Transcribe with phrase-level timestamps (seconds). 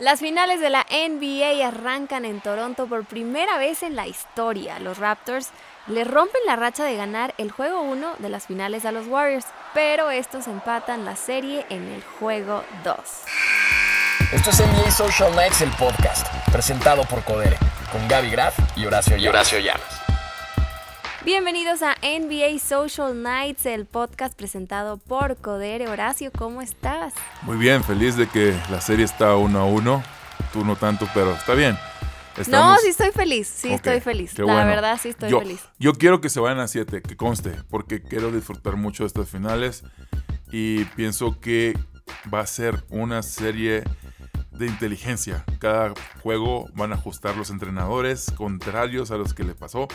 [0.00, 4.78] Las finales de la NBA arrancan en Toronto por primera vez en la historia.
[4.78, 5.50] Los Raptors
[5.88, 9.44] le rompen la racha de ganar el juego 1 de las finales a los Warriors,
[9.74, 12.96] pero estos empatan la serie en el juego 2.
[14.32, 17.58] Esto es NBA Social Nights, el podcast, presentado por Codere,
[17.92, 19.24] con Gaby Graf y Horacio Llamas.
[19.24, 19.99] Y Horacio Llamas.
[21.22, 25.86] Bienvenidos a NBA Social Nights, el podcast presentado por Codere.
[25.86, 27.12] Horacio, ¿cómo estás?
[27.42, 30.02] Muy bien, feliz de que la serie está uno a uno.
[30.50, 31.76] Tú no tanto, pero está bien.
[32.48, 34.38] No, sí estoy feliz, sí estoy feliz.
[34.38, 34.66] La bueno.
[34.66, 35.60] verdad sí estoy yo, feliz.
[35.78, 39.28] Yo quiero que se vayan a 7, que conste, porque quiero disfrutar mucho de estas
[39.28, 39.84] finales
[40.50, 41.78] y pienso que
[42.32, 43.84] va a ser una serie
[44.52, 45.44] de inteligencia.
[45.58, 49.86] Cada juego van a ajustar los entrenadores contrarios a los que le pasó.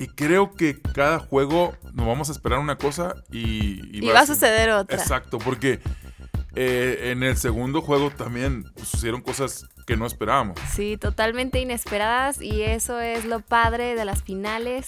[0.00, 4.26] Y creo que cada juego nos vamos a esperar una cosa y, Y va a
[4.26, 4.96] suceder otra.
[4.96, 5.78] Exacto, porque
[6.54, 10.56] eh, en el segundo juego también sucedieron cosas que no esperábamos.
[10.72, 14.86] Sí, totalmente inesperadas y eso es lo padre de las finales,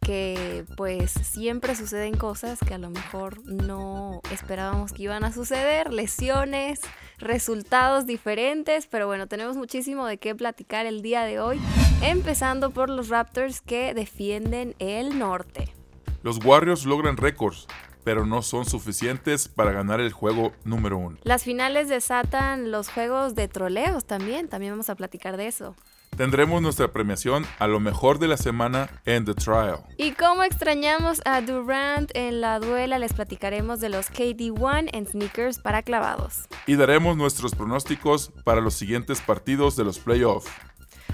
[0.00, 5.92] que pues siempre suceden cosas que a lo mejor no esperábamos que iban a suceder,
[5.92, 6.82] lesiones,
[7.18, 11.60] resultados diferentes, pero bueno, tenemos muchísimo de qué platicar el día de hoy,
[12.00, 15.74] empezando por los Raptors que defienden el norte.
[16.22, 17.66] Los Warriors logran récords,
[18.04, 21.18] pero no son suficientes para ganar el juego número uno.
[21.22, 25.74] Las finales desatan los juegos de troleos también, también vamos a platicar de eso.
[26.16, 29.80] Tendremos nuestra premiación a lo mejor de la semana en The Trial.
[29.96, 35.58] Y como extrañamos a Durant en la duela, les platicaremos de los KD1 en sneakers
[35.58, 36.48] para clavados.
[36.66, 40.48] Y daremos nuestros pronósticos para los siguientes partidos de los playoffs.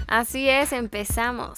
[0.07, 1.57] Así es, empezamos.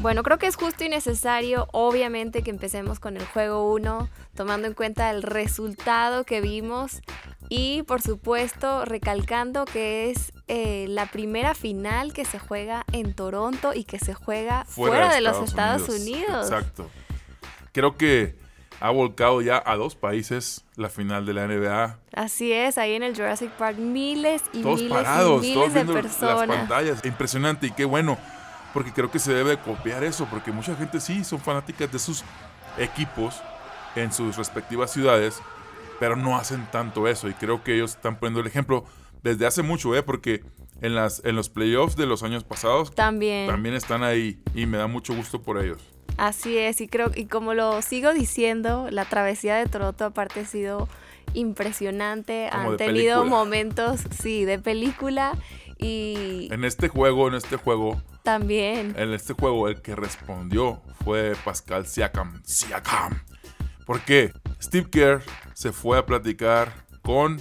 [0.00, 4.66] Bueno, creo que es justo y necesario, obviamente, que empecemos con el juego 1, tomando
[4.66, 7.02] en cuenta el resultado que vimos
[7.50, 13.74] y, por supuesto, recalcando que es eh, la primera final que se juega en Toronto
[13.74, 16.50] y que se juega fuera, de, los Estados Unidos.
[16.50, 16.88] Exacto.
[17.72, 18.36] Creo que
[18.80, 21.98] ha volcado ya a dos países la final de la NBA.
[22.14, 25.74] Así es, ahí en el Jurassic Park miles y Todos miles parados, y todos miles
[25.74, 26.56] de viendo las personas.
[26.56, 27.04] pantallas.
[27.04, 28.16] Impresionante y qué bueno,
[28.72, 32.24] porque creo que se debe copiar eso, porque mucha gente sí son fanáticas de sus
[32.78, 33.40] equipos
[33.96, 35.40] en sus respectivas ciudades,
[35.98, 38.84] pero no hacen tanto eso y creo que ellos están poniendo el ejemplo
[39.22, 40.02] desde hace mucho, ¿eh?
[40.02, 40.42] porque
[40.80, 43.46] en, las, en los playoffs de los años pasados También.
[43.48, 45.82] también están ahí y me da mucho gusto por ellos.
[46.16, 50.44] Así es, y creo, y como lo sigo diciendo, la travesía de Toronto aparte ha
[50.46, 50.88] sido
[51.34, 52.48] impresionante.
[52.52, 53.24] Como Han tenido película.
[53.24, 55.32] momentos, sí, de película.
[55.80, 58.94] Y En este juego, en este juego, también.
[58.98, 62.42] en este juego el que respondió fue Pascal Siakam.
[62.44, 63.22] Siakam.
[63.86, 64.32] ¿Por qué?
[64.62, 65.22] Steve Kerr
[65.54, 67.40] se fue a platicar con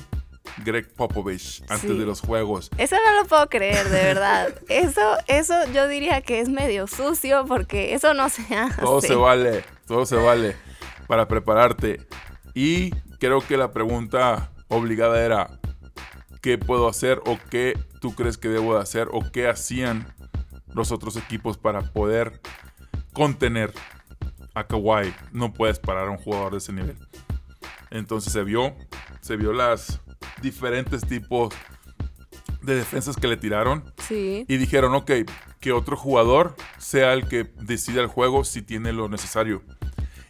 [0.66, 1.98] Greg Popovich antes Sí.
[1.98, 2.70] de los juegos.
[2.78, 4.54] Eso no lo puedo creer, de verdad.
[4.70, 8.82] Eso, eso yo diría que es medio sucio porque eso no se hace.
[8.82, 10.56] Todo se vale, todo se vale
[11.08, 12.08] para prepararte.
[12.56, 15.60] Y creo que la pregunta obligada era,
[16.42, 20.08] ¿qué puedo hacer o qué tú crees que debo de hacer o qué hacían
[20.74, 22.42] los otros equipos para poder
[23.14, 23.74] contener
[24.54, 25.14] a Kawhi?
[25.32, 26.98] No puedes parar a un jugador de ese nivel.
[27.92, 28.76] Entonces se vio,
[29.22, 30.00] se vio las
[30.42, 31.54] diferentes tipos
[32.62, 34.46] de defensas que le tiraron Sí.
[34.48, 35.12] y dijeron, ok,
[35.60, 39.64] que otro jugador sea el que decida el juego si tiene lo necesario.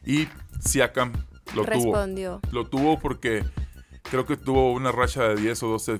[0.05, 0.27] Y
[0.59, 1.11] Siakam
[1.55, 2.39] lo Respondió.
[2.41, 2.53] tuvo.
[2.53, 3.43] Lo tuvo porque
[4.03, 5.97] creo que tuvo una racha de 10 o 12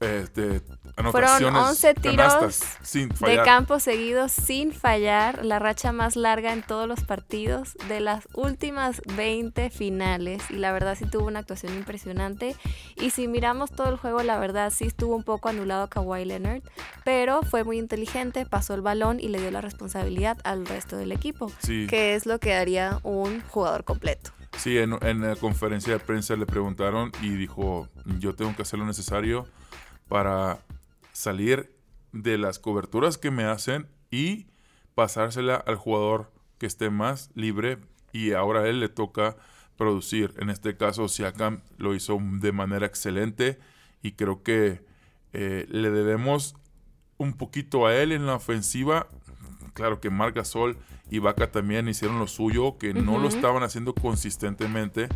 [0.00, 0.60] este,
[0.96, 1.62] anotaciones.
[1.62, 7.02] 11 tiros sin De campo seguido sin fallar, la racha más larga en todos los
[7.04, 10.42] partidos de las últimas 20 finales.
[10.50, 12.56] Y la verdad sí tuvo una actuación impresionante.
[12.96, 16.62] Y si miramos todo el juego, la verdad sí estuvo un poco anulado Kawhi Leonard.
[17.04, 21.12] Pero fue muy inteligente, pasó el balón y le dio la responsabilidad al resto del
[21.12, 21.50] equipo.
[21.60, 21.86] Sí.
[21.88, 24.30] Que es lo que haría un jugador completo.
[24.58, 28.78] Sí, en, en la conferencia de prensa le preguntaron y dijo, yo tengo que hacer
[28.78, 29.46] lo necesario
[30.08, 30.60] para
[31.12, 31.74] salir
[32.12, 34.46] de las coberturas que me hacen y
[34.94, 37.78] pasársela al jugador que esté más libre
[38.12, 39.36] y ahora a él le toca
[39.76, 40.34] producir.
[40.38, 43.58] En este caso, Siakam lo hizo de manera excelente
[44.02, 44.84] y creo que
[45.32, 46.56] eh, le debemos
[47.18, 49.08] un poquito a él en la ofensiva.
[49.74, 50.78] Claro que Marc Gasol
[51.10, 55.08] y Vaca también hicieron lo suyo, que no lo estaban haciendo consistentemente.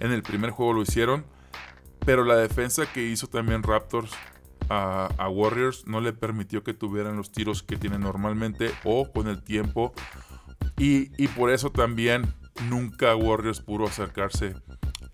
[0.00, 1.24] En el primer juego lo hicieron,
[2.08, 4.10] pero la defensa que hizo también Raptors
[4.70, 9.42] a, Warriors no le permitió que tuvieran los tiros que tienen normalmente o con el
[9.42, 9.92] tiempo.
[10.78, 12.22] Y, por eso también
[12.70, 14.54] nunca Warriors pudo acercarse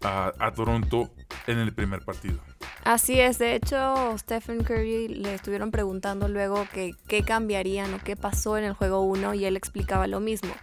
[0.03, 1.13] a, a Toronto
[1.49, 2.39] en el primer partido.
[2.85, 8.15] Así es, de hecho Stephen Curry le estuvieron preguntando luego que qué cambiarían o qué
[8.15, 10.55] pasó en el juego 1 y él explicaba lo mismo.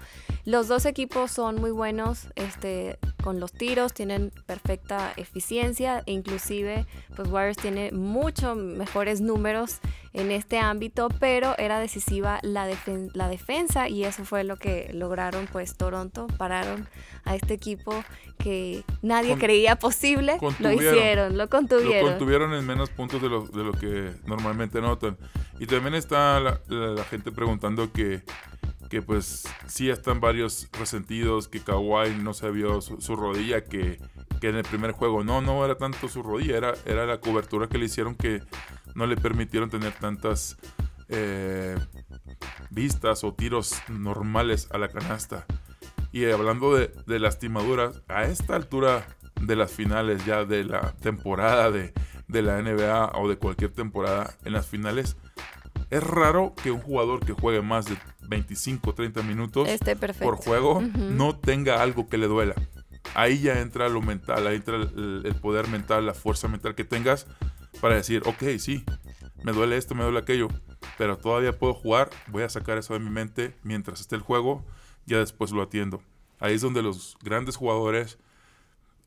[0.45, 6.85] Los dos equipos son muy buenos este, con los tiros, tienen perfecta eficiencia e inclusive
[7.15, 9.79] pues Warriors tiene mucho mejores números
[10.13, 12.67] en este ámbito, pero era decisiva la,
[13.13, 16.87] la defensa y eso fue lo que lograron pues Toronto, pararon
[17.23, 18.03] a este equipo
[18.37, 22.05] que nadie creía posible, lo hicieron, lo contuvieron.
[22.05, 25.17] Lo contuvieron en menos puntos de lo, de lo que normalmente notan.
[25.59, 28.23] Y también está la, la gente preguntando que
[28.91, 34.01] que pues sí están varios resentidos, que Kawhi no se vio su, rodilla, que,
[34.41, 37.77] en el primer juego no, no era tanto su rodilla, era, era la cobertura que
[37.77, 38.43] le hicieron que
[38.93, 40.57] no le permitieron tener tantas
[41.07, 41.77] eh,
[42.69, 45.45] vistas o tiros normales a la canasta.
[46.11, 49.07] Y hablando de, de, lastimaduras, a esta altura
[49.39, 51.93] de las finales ya de la temporada de,
[52.27, 55.15] de la NBA o de cualquier temporada, en las finales
[55.91, 57.97] es raro que un jugador que juegue más de
[58.31, 59.67] 25, 30 minutos
[60.19, 62.55] por juego, no tenga algo que le duela.
[63.13, 67.27] Ahí ya entra lo mental, ahí entra el, poder mental, la fuerza mental que tengas
[67.81, 68.85] para decir, ok, sí,
[69.43, 70.47] me duele esto, me duele aquello,
[70.97, 74.65] pero todavía puedo jugar, voy a sacar eso de mi mente mientras esté el juego,
[75.05, 76.01] ya después lo atiendo.
[76.39, 78.17] Ahí es donde los grandes jugadores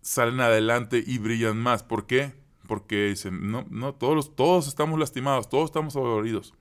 [0.03, 1.83] salen adelante y brillan más.
[1.83, 2.35] ¿Por qué?
[2.67, 6.55] Porque dicen, no, no, todos, todos estamos lastimados, todos estamos doloridos.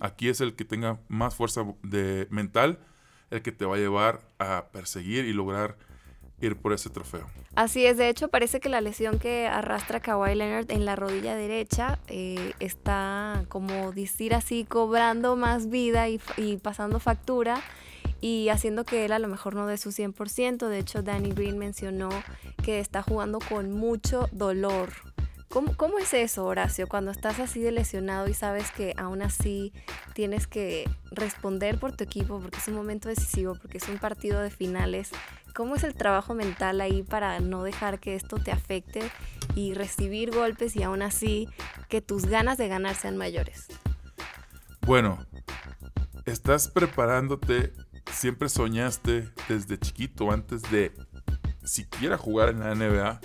[0.00, 2.78] Aquí es el que tenga más fuerza de mental,
[3.30, 5.76] el que te va a llevar a perseguir y lograr
[6.40, 7.26] ir por ese trofeo.
[7.54, 11.36] Así es, de hecho parece que la lesión que arrastra Kawhi Leonard en la rodilla
[11.36, 17.62] derecha eh, está como decir así cobrando más vida y, y, pasando factura
[18.20, 20.66] y haciendo que él a lo mejor no dé su 100%.
[20.66, 22.08] De hecho Danny Green mencionó
[22.64, 25.13] que está jugando con mucho dolor
[25.54, 29.72] ¿Cómo, es eso, Horacio, cuando estás así de lesionado y sabes que aún así
[30.12, 34.40] tienes que responder por tu equipo porque es un momento decisivo, porque es un partido
[34.40, 35.12] de finales?
[35.54, 39.08] ¿Cómo es el trabajo mental ahí para no dejar que esto te afecte
[39.54, 41.48] y recibir golpes y aún así
[41.88, 43.68] que tus ganas de ganar sean mayores?
[44.80, 45.24] Bueno,
[46.26, 47.72] estás preparándote,
[48.10, 50.92] siempre soñaste desde chiquito, antes de
[51.62, 53.20] siquiera jugar en la NBA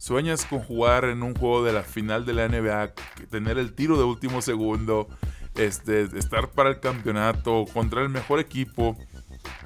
[0.00, 2.94] Sueñas con jugar en un juego de la final de la NBA,
[3.28, 5.08] tener el tiro de último segundo,
[5.56, 8.96] este, estar para el campeonato, contra el mejor equipo.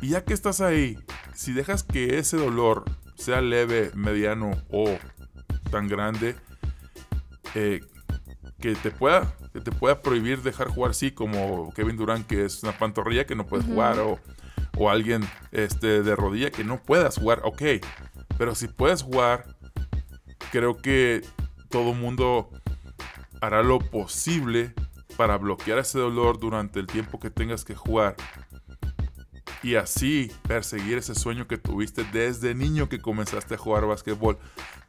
[0.01, 0.99] Y ya que estás ahí,
[1.35, 2.85] si dejas que ese dolor
[3.15, 4.99] sea leve, mediano o
[5.71, 6.35] tan grande,
[7.55, 7.81] eh,
[8.61, 12.65] que te pueda que te pueda prohibir dejar jugar sí como Kevin Durant que es
[12.65, 14.19] una pantorrilla que no puedes jugar o,
[14.77, 15.23] o, alguien
[15.53, 17.63] este de rodilla que no puedas jugar ok
[18.37, 19.54] pero si puedes jugar
[20.51, 21.23] creo que
[21.69, 22.51] todo mundo
[23.41, 24.73] hará lo posible
[25.17, 28.17] para bloquear ese dolor durante el tiempo que tengas que jugar.
[29.63, 34.39] Y así perseguir ese sueño que tuviste desde niño que comenzaste a jugar básquetbol.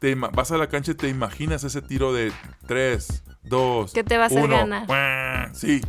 [0.00, 2.30] Te vas a la cancha y te imaginas ese tiro de
[2.66, 5.54] 3, 2, Que te vas a ganar.
[5.54, 5.80] Sí,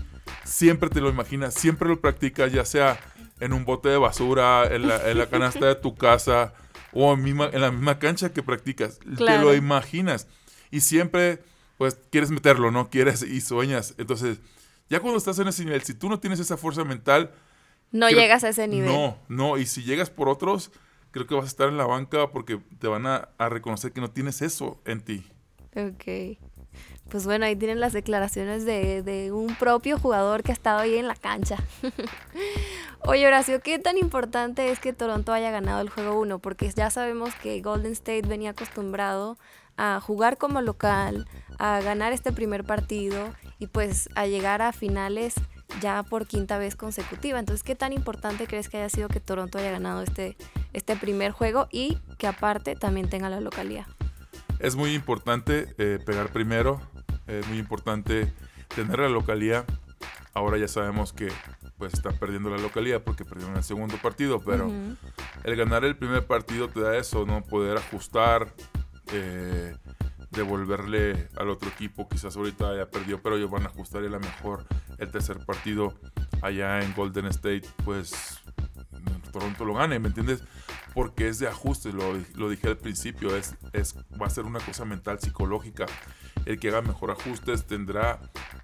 [0.45, 2.97] siempre te lo imaginas, siempre lo practicas, ya sea
[3.39, 6.53] en un bote de basura, en la, en la canasta de tu casa,
[6.93, 8.99] o en, la misma cancha que practicas.
[8.99, 10.27] Te lo imaginas.
[10.71, 11.43] Y siempre,
[11.77, 12.89] pues, quieres meterlo, ¿no?
[12.89, 13.95] Quieres y sueñas.
[13.97, 14.39] Entonces,
[14.89, 17.31] ya cuando estás en ese nivel, si tú no tienes esa fuerza mental...
[17.91, 18.89] No llegas a ese nivel.
[18.89, 19.57] No, no.
[19.57, 20.71] Y si llegas por otros,
[21.11, 24.01] creo que vas a estar en la banca porque te van a, a reconocer que
[24.01, 25.25] no tienes eso en ti.
[25.75, 26.37] Ok.
[27.09, 30.97] Pues bueno, ahí tienen las declaraciones de, de, un propio jugador que ha estado ahí
[30.97, 31.57] en la cancha.
[33.05, 36.39] Oye, Horacio, ¿qué tan importante es que Toronto haya ganado el juego 1?
[36.39, 39.37] Porque ya sabemos que Golden State venía acostumbrado
[39.77, 41.27] a jugar como local,
[41.59, 45.35] a ganar este primer partido y pues a llegar a finales
[45.81, 47.39] ya por quinta vez consecutiva.
[47.39, 50.35] Entonces, ¿qué tan importante crees que haya sido que Toronto haya ganado este,
[50.73, 53.85] este primer juego y que aparte también tenga la localidad?
[54.59, 56.81] Es muy importante eh, pegar primero,
[57.27, 58.31] es muy importante
[58.75, 59.65] tener la localidad.
[60.33, 61.29] Ahora ya sabemos que
[61.77, 64.71] pues está perdiendo la localidad porque perdieron el segundo partido, pero
[65.43, 67.43] el ganar el primer partido te da eso, ¿no?
[67.43, 68.53] Poder ajustar,
[69.11, 69.75] eh,
[70.31, 74.09] devolverle al otro equipo, quizás ahorita ya perdió, pero ellos van a ajustar y a
[74.09, 74.65] lo mejor
[74.97, 75.93] el tercer partido
[76.41, 78.39] allá en Golden State, pues
[79.31, 80.43] Toronto lo gane, ¿me entiendes?
[80.93, 84.59] Porque es de ajustes, lo, lo dije al principio, es, es, va a ser una
[84.59, 85.85] cosa mental, psicológica.
[86.47, 88.19] El que haga mejor ajustes tendrá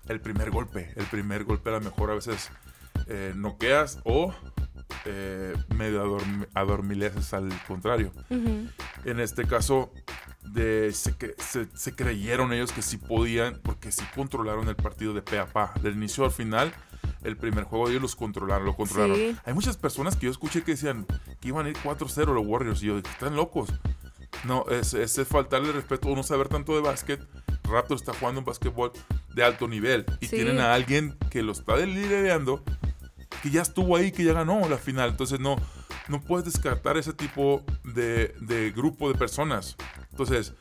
[0.07, 0.91] el primer golpe.
[0.95, 2.49] El primer golpe a lo mejor a veces
[3.07, 4.33] eh, noqueas o
[5.05, 6.17] eh, medio
[6.53, 8.11] adormileces al contrario.
[9.05, 9.91] En este caso,
[10.45, 15.21] de se, se- se creyeron ellos que sí podían, porque sí controlaron el partido de
[15.21, 15.73] pe a pa.
[15.81, 16.73] Del inicio al final,
[17.23, 19.15] el primer juego ellos los controlaron, lo controlaron.
[19.15, 19.35] Sí.
[19.45, 21.05] Hay muchas personas que yo escuché que decían
[21.41, 23.69] que iban a ir 4-0 los Warriors y yo dije, están locos.
[24.43, 27.21] No, es, es, es faltarle respeto o no saber tanto de básquet.
[27.63, 28.91] Raptor está jugando un básquetbol
[29.33, 30.35] de alto nivel y Sí.
[30.35, 32.61] tienen a alguien que lo está liderando,
[33.41, 35.09] que ya estuvo ahí, que ya ganó la final.
[35.11, 35.55] Entonces no,
[36.09, 39.77] no puedes descartar ese tipo de, de grupo de personas.
[40.11, 40.53] Entonces,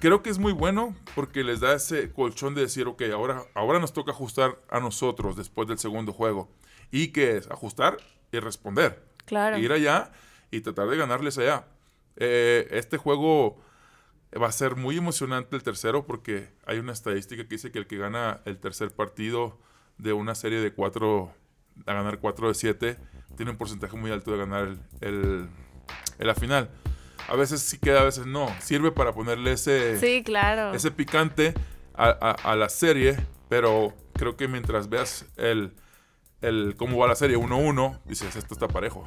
[0.00, 3.78] creo que es muy bueno porque les da ese colchón de decir, ok, ahora, ahora
[3.78, 6.48] nos toca ajustar a nosotros después del segundo juego.
[6.90, 7.50] ¿Y qué es?
[7.50, 7.98] Ajustar
[8.32, 9.04] y responder.
[9.26, 9.58] Claro.
[9.58, 10.12] Ir allá
[10.50, 11.66] y tratar de ganarles allá.
[12.16, 13.60] Eh, este juego
[14.40, 17.86] va a ser muy emocionante el tercero porque hay una estadística que dice que el
[17.86, 19.58] que gana el tercer partido
[19.98, 21.32] de una serie de cuatro,
[21.86, 22.96] a ganar 4 de 7,
[23.36, 25.48] tiene un porcentaje muy alto de ganar el,
[26.18, 26.70] la final.
[27.28, 28.48] A veces sí queda, a veces no.
[28.60, 30.74] Sirve para ponerle ese, Sí, claro.
[30.74, 31.54] ese picante
[31.94, 33.16] a, a- a la serie,
[33.48, 35.72] pero creo que mientras veas el,
[36.40, 39.06] el cómo va la serie 1-1, dices, esto está parejo.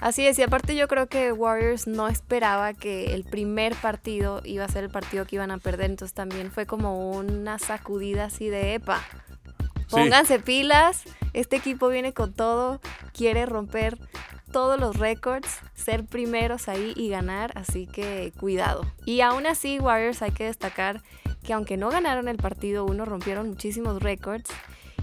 [0.00, 4.64] Así es, y aparte yo creo que Warriors no esperaba que el primer partido iba
[4.64, 8.48] a ser el partido que iban a perder, entonces también fue como una sacudida así
[8.48, 9.02] de epa.
[9.86, 9.96] Sí.
[9.96, 12.80] Pónganse pilas, este equipo viene con todo,
[13.12, 13.98] quiere romper
[14.52, 18.86] todos los récords, ser primeros ahí y ganar, así que cuidado.
[19.04, 21.02] Y aún así Warriors hay que destacar
[21.42, 24.50] que aunque no ganaron el partido uno, rompieron muchísimos récords.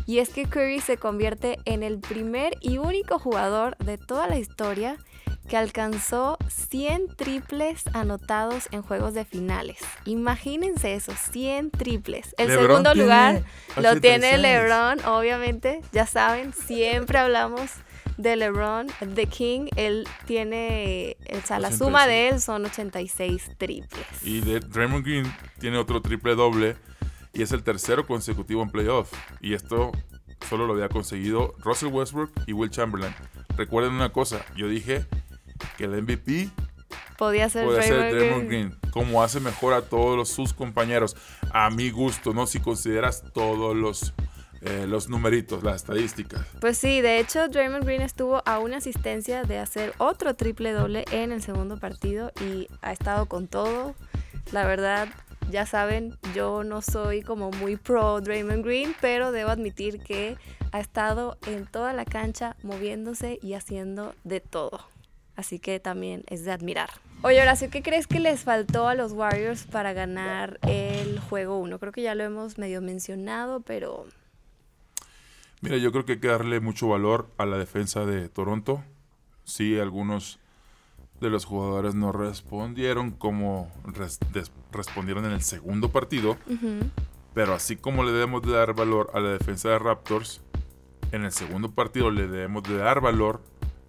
[0.06, 4.38] Y es que Curry se convierte en el primer y único jugador de toda la
[4.38, 4.98] historia
[5.48, 9.80] que alcanzó 100 triples anotados en juegos de finales.
[10.06, 12.34] Imagínense eso, 100 triples.
[12.38, 13.44] El LeBron segundo lugar
[13.76, 14.42] lo tiene 86.
[14.42, 17.72] LeBron, obviamente, ya saben, siempre hablamos
[18.18, 22.08] de LeBron, The King, él tiene, o sea, la suma 86.
[22.08, 24.06] de él son 86 triples.
[24.24, 26.76] Y de Draymond Green tiene otro triple doble
[27.34, 29.12] y es el tercero consecutivo en playoff.
[29.40, 29.92] Y esto
[30.50, 33.14] solo lo había conseguido Russell Westbrook y Will Chamberlain.
[33.58, 35.06] Recuerden una cosa, yo dije
[35.78, 36.50] que el MVP
[37.18, 38.70] Podía ser ser Draymond Green.
[38.70, 41.16] Green, como hace mejor a todos los- sus compañeros.
[41.54, 42.48] A mi gusto, ¿no?
[42.48, 44.14] Si consideras todos los,
[44.62, 46.46] eh, los numeritos, las estadísticas.
[46.60, 51.06] Pues sí, de hecho Draymond Green estuvo a una asistencia de hacer otro triple doble
[51.12, 53.94] en el segundo partido y ha estado con todo.
[54.52, 55.08] La verdad,
[55.52, 60.38] ya saben, yo no soy como muy pro Draymond Green, pero debo admitir que
[60.72, 64.88] ha estado en toda la cancha moviéndose y haciendo de todo.
[65.36, 66.90] Así que también es de admirar.
[67.24, 71.78] Oye, Horacio, ¿qué crees que les faltó a los Warriors para ganar el juego 1?
[71.80, 74.08] Creo que ya lo hemos medio mencionado, pero
[75.62, 78.84] Mira, yo creo que hay que darle mucho valor a la defensa de Toronto.
[79.44, 80.40] Sí, algunos
[81.22, 84.20] de los jugadores no respondieron como res-
[84.72, 86.90] respondieron en el segundo partido, ujú,
[87.34, 90.42] pero así como le debemos de dar valor a la defensa de Raptors,
[91.12, 93.42] en el segundo partido le debemos de dar valor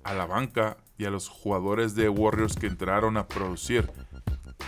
[0.05, 3.91] a la banca y a los jugadores de Warriors que entraron a producir.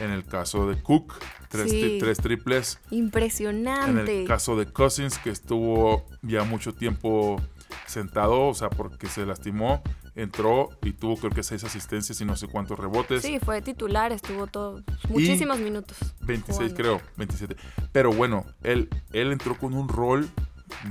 [0.00, 1.14] En el caso de Cook,
[1.48, 1.80] tres, Sí.
[1.80, 2.80] tri- tres triples.
[2.90, 4.22] En impresionante.
[4.22, 7.40] el caso de Cousins, que estuvo ya mucho tiempo
[7.86, 9.82] sentado, o sea, porque se lastimó,
[10.16, 13.22] entró y tuvo creo que seis asistencias y no sé cuántos rebotes.
[13.22, 15.98] Sí, fue titular, estuvo todo, muchísimos minutos.
[16.20, 16.74] 26 jugando.
[16.76, 17.56] creo, 27.
[17.92, 20.28] Pero bueno, él, él entró con un rol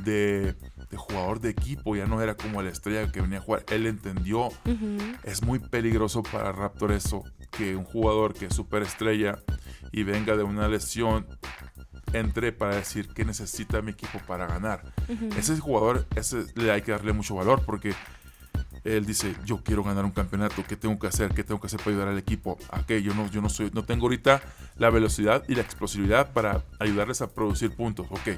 [0.04, 0.56] de,
[0.90, 3.64] de jugador de equipo, ya no era como la estrella que venía a jugar.
[3.70, 4.50] Él entendió,
[5.24, 9.40] es muy peligroso para Raptor eso, que un jugador que es superestrella
[9.92, 11.26] y venga de una lesión
[12.14, 14.94] entre para decir que necesita mi equipo para ganar.
[15.38, 17.94] Ese jugador, ese le hay que darle mucho valor porque
[18.84, 21.34] él dice, yo quiero ganar un campeonato, ¿qué tengo que hacer?
[21.34, 22.58] ¿Qué tengo que hacer para ayudar al equipo?
[22.70, 23.02] ¿A qué?
[23.02, 24.42] Yo no, yo no soy, no tengo ahorita
[24.78, 28.08] la velocidad y la explosividad para ayudarles a producir puntos.
[28.10, 28.38] Ok,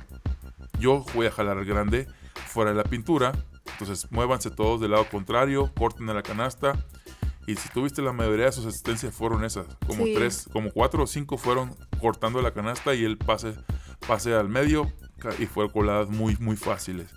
[0.79, 2.07] yo voy a jalar al grande
[2.47, 3.33] fuera de la pintura,
[3.71, 6.73] entonces muévanse todos del lado contrario, corten a la canasta.
[7.47, 10.13] Y si tuviste la mayoría de sus asistencias fueron esas, como Sí.
[10.15, 13.53] tres, como cuatro o cinco fueron cortando la canasta y el pase,
[14.07, 14.91] pase al medio
[15.37, 17.07] y fue coladas muy, muy fáciles.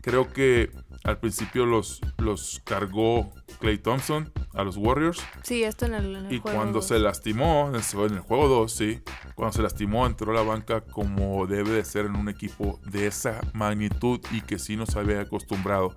[0.00, 0.72] Creo que
[1.04, 6.26] al principio los, los cargó Clay Thompson a los Warriors Sí, esto en el, en
[6.26, 6.86] el y juego cuando dos.
[6.88, 9.00] se lastimó, en el, juego 2, sí,
[9.34, 13.06] cuando se lastimó entró a la banca como debe de ser en un equipo de
[13.08, 15.96] esa magnitud y que sí nos había acostumbrado.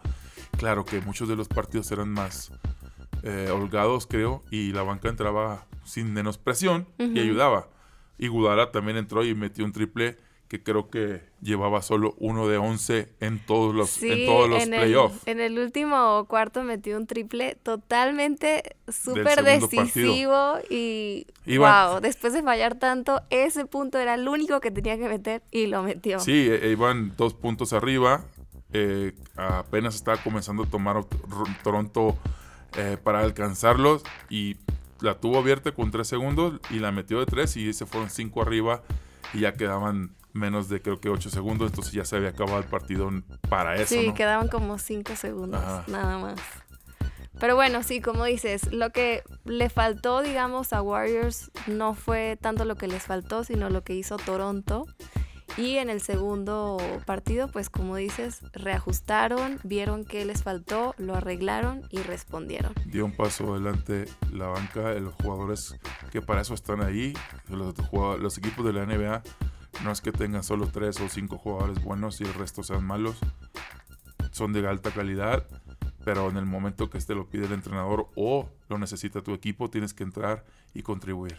[0.57, 2.51] Claro que muchos de los partidos eran más
[3.23, 7.19] eh, holgados, creo, y la banca entraba sin menos presión y Ujú.
[7.19, 7.69] ayudaba.
[8.17, 10.17] Y Gudala también entró y metió un triple
[10.57, 14.65] que creo que llevaba solo uno de 11 en todos los, Sí, en todos los
[14.65, 15.21] playoffs.
[15.27, 22.41] en el último cuarto metió un triple totalmente súper decisivo y Iban- wow, después de
[22.43, 26.19] fallar tanto, ese punto era el único que tenía que meter y lo metió.
[26.19, 28.23] Sí, eh, iban dos puntos arriba.
[28.73, 30.97] eh, apenas estaba comenzando a tomar
[31.63, 32.17] Toronto
[32.77, 34.57] eh, para alcanzarlos y
[34.99, 38.41] la tuvo abierta con tres segundos y la metió de tres y se fueron cinco
[38.41, 38.81] arriba
[39.33, 42.65] y ya quedaban menos de creo que ocho segundos, entonces ya se había acabado el
[42.65, 43.09] partido
[43.49, 43.95] para eso.
[43.95, 44.13] Sí, ¿no?
[44.13, 45.85] quedaban como cinco segundos, Ajá.
[45.87, 46.39] nada más.
[47.39, 52.65] Pero bueno, sí, como dices, lo que le faltó, digamos, a Warriors no fue tanto
[52.65, 54.85] lo que les faltó, sino lo que hizo Toronto.
[55.57, 61.83] Y en el segundo partido, pues como dices, reajustaron, vieron qué les faltó, lo arreglaron
[61.91, 62.73] y respondieron.
[62.87, 65.75] dio un paso adelante la banca, los jugadores
[66.11, 67.13] que para eso están ahí,
[67.49, 67.73] los,
[68.19, 69.21] los equipos de la NBA,
[69.83, 73.17] no es que tengan solo tres o cinco jugadores buenos y el resto sean malos,
[74.31, 75.45] son de alta calidad,
[76.03, 79.69] pero en el momento que este lo pide el entrenador o lo necesita tu equipo,
[79.69, 81.37] tienes que entrar y contribuir.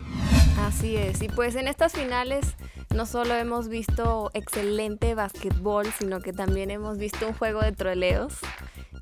[0.60, 2.56] Así es, y pues en estas finales
[2.94, 8.34] no solo hemos visto excelente básquetbol, sino que también hemos visto un juego de troleos.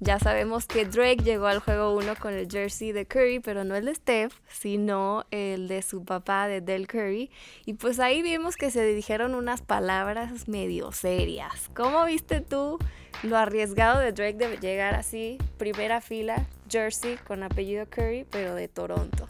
[0.04, 3.74] Ya sabemos que Drake llegó al juego 1 con el jersey de Curry, pero no
[3.74, 7.30] el de Steph, sino el de su papá, de Del Curry.
[7.64, 11.70] Y pues ahí vimos que se dijeron unas palabras medio serias.
[11.74, 12.78] ¿Cómo viste tú
[13.22, 18.68] lo arriesgado de Drake de llegar así, primera fila, jersey con apellido Curry, pero de
[18.68, 19.26] Toronto?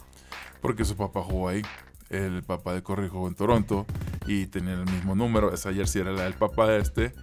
[0.59, 1.61] Porque su papá jugó ahí.
[2.09, 3.85] El papá de Curry jugó en Toronto
[4.27, 5.53] y tenía el mismo número.
[5.53, 7.13] Esa jersey era la del papá de este,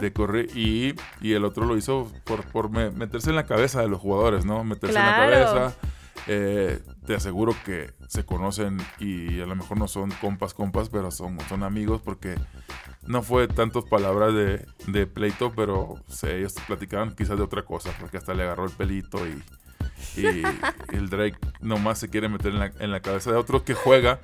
[0.00, 0.48] de Curry.
[0.54, 0.94] Y,
[1.26, 4.44] y el otro lo hizo por, por me- meterse en la cabeza de los jugadores,
[4.44, 4.62] ¿no?
[4.64, 5.76] Meterse en la cabeza.
[6.28, 11.10] Eh, te aseguro que se conocen y a lo mejor no son compas, compas, pero
[11.12, 12.34] son, son amigos porque
[13.06, 17.90] no fue tantas palabras de, de pleito, pero se- ellos platicaban quizás de otra cosa,
[18.00, 19.40] porque hasta le agarró el pelito y,
[20.20, 20.42] y
[20.96, 24.18] el Drake nomás se quiere meter en la, en la cabeza de otro que juega,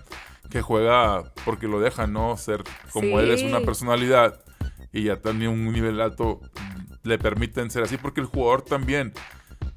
[0.51, 2.37] que juega porque lo deja, ¿no?
[2.37, 4.41] Ser como él es una personalidad
[4.93, 6.41] y ya también un nivel alto
[7.03, 9.13] le permiten ser así, porque el jugador también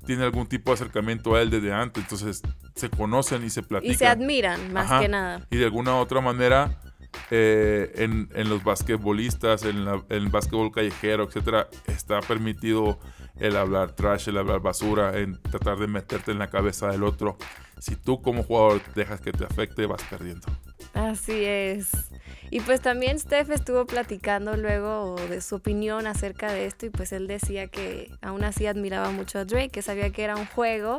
[0.06, 2.42] tiene algún tipo de acercamiento a él desde antes, entonces
[2.76, 3.94] se conocen y se platican.
[3.94, 5.00] Y se admiran, más Ajá.
[5.00, 5.48] que nada.
[5.50, 6.80] Y de alguna u otra manera,
[7.32, 13.00] eh, en, en los basquetbolistas, en, la- en el básquetbol callejero, etcétera, está permitido
[13.40, 17.38] el hablar trash, el hablar basura, en tratar de meterte en la cabeza del otro.
[17.80, 20.48] Si tú como jugador dejas que te afecte, vas perdiendo.
[20.94, 21.90] Así es.
[22.52, 27.12] Y pues también Steph estuvo platicando luego de su opinión acerca de esto y pues
[27.12, 30.98] él decía que aún así admiraba mucho a Drake, que sabía que era un juego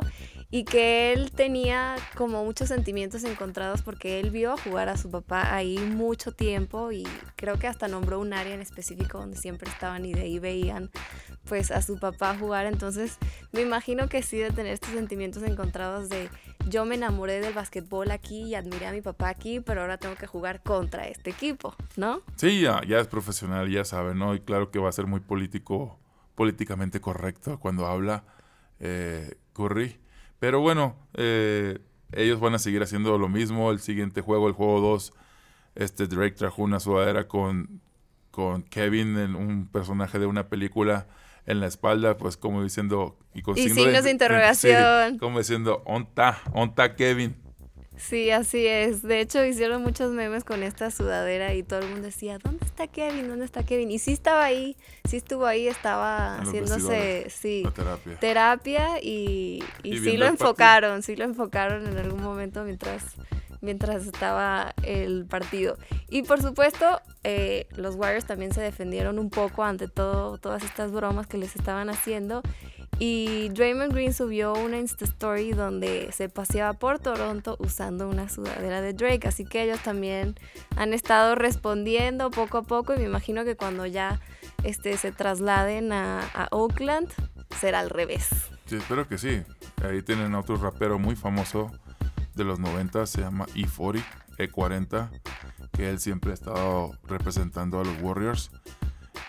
[0.49, 5.53] y que él tenía como muchos sentimientos encontrados porque él vio jugar a su papá
[5.53, 10.05] ahí mucho tiempo y creo que hasta nombró un área en específico donde siempre estaban
[10.05, 10.89] y de ahí veían
[11.45, 12.65] pues a su papá jugar.
[12.65, 13.17] Entonces
[13.51, 16.29] me imagino que sí de tener estos sentimientos encontrados de
[16.69, 20.15] yo me enamoré del básquetbol aquí y admiré a mi papá aquí, pero ahora tengo
[20.15, 22.21] que jugar contra este equipo, ¿no?
[22.35, 24.35] Sí, ya, ya es profesional, ya sabe, ¿no?
[24.35, 25.97] Y claro que va a ser muy político,
[26.35, 28.23] políticamente correcto cuando habla
[28.79, 29.99] eh, Curry.
[30.39, 31.79] Pero bueno, eh,
[32.11, 33.71] ellos van a seguir haciendo lo mismo.
[33.71, 35.13] El siguiente juego, el juego 2,
[35.75, 37.81] este Drake trajo una sudadera con,
[38.31, 41.07] con Kevin, en un personaje de una película
[41.47, 43.17] en la espalda, pues como diciendo...
[43.33, 45.13] Y, con Y signo signos de interrogación.
[45.13, 47.35] sí, como diciendo, onta, onta Kevin.
[47.97, 49.01] Sí, así es.
[49.01, 52.87] De hecho, hicieron muchos memes con esta sudadera y todo el mundo decía, ¿dónde está
[52.87, 53.27] Kevin?
[53.27, 53.89] ¿Dónde está Kevin?
[53.89, 54.77] Y sí estaba ahí,
[55.09, 58.19] sí estuvo ahí, estaba haciéndose, sí, terapia.
[58.19, 63.15] terapia y, y, Y sí lo enfocaron, sí lo enfocaron en algún momento mientras,
[63.61, 65.77] mientras estaba el partido.
[66.09, 70.91] Y por supuesto, eh, los Warriors también se defendieron un poco ante todo, todas estas
[70.91, 72.41] bromas que les estaban haciendo.
[72.99, 78.81] Y Draymond Green subió una Insta Story donde se paseaba por Toronto usando una sudadera
[78.81, 79.27] de Drake.
[79.27, 80.35] Así que ellos también
[80.75, 82.95] han estado respondiendo poco a poco.
[82.95, 84.19] Y me imagino que cuando ya
[84.63, 87.09] este, se trasladen a, Oakland,
[87.59, 88.29] será al revés.
[88.65, 89.43] Sí, espero que sí.
[89.83, 91.71] Ahí tienen a otro rapero muy famoso
[92.37, 94.03] de los 90, se llama E40,
[94.37, 95.09] E40,
[95.73, 98.51] que él siempre ha estado representando a los Warriors.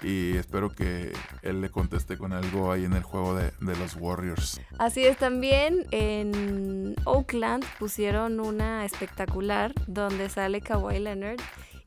[0.03, 3.97] Y espero que él le conteste con algo ahí en el juego de, de los
[3.97, 4.61] Warriors.
[4.79, 11.41] Así es, también en Oakland pusieron una espectacular donde sale Kawhi Leonard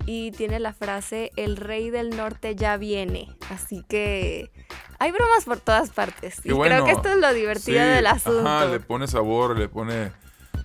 [0.06, 3.30] y tiene la frase El rey del norte ya viene.
[3.50, 4.52] Así que
[5.00, 6.42] hay bromas por todas partes.
[6.44, 6.76] Y bueno.
[6.76, 8.48] creo que esto es lo divertido Sí, del asunto.
[8.48, 10.12] Ajá, le pone sabor, le pone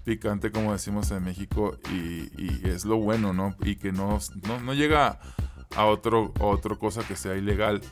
[0.07, 3.57] picante, como decimos en México, y, es lo bueno, ¿no?
[3.65, 4.21] Y que no,
[4.63, 5.19] no, llega
[5.75, 7.83] a otro, otra cosa que sea ilegal.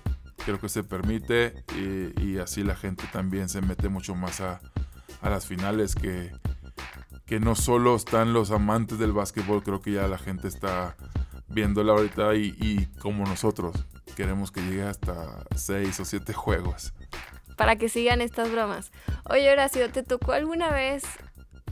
[0.44, 4.60] Creo que se permite y, y así la gente también se mete mucho más a,
[5.22, 6.30] a las finales que,
[7.26, 10.96] que no solo están los amantes del básquetbol, creo que ya la gente está
[11.48, 13.74] viéndola ahorita y, y como nosotros
[14.14, 16.92] queremos que llegue hasta 6 o 7 juegos.
[17.56, 18.92] Para que sigan estas bromas.
[19.28, 21.04] Oye, Horacio, ¿te tocó alguna vez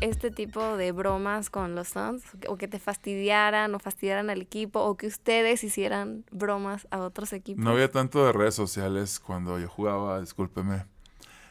[0.03, 2.23] este tipo de bromas con los Suns?
[2.49, 7.33] O que te fastidiaran o fastidiaran al equipo o que ustedes hicieran bromas a otros
[7.33, 7.63] equipos.
[7.65, 10.85] No había tanto de redes sociales cuando yo jugaba, discúlpeme.